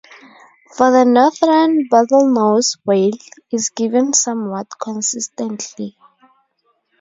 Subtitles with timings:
[0.75, 3.11] For the northern bottlenose whale,
[3.51, 5.95] is given somewhat consistently.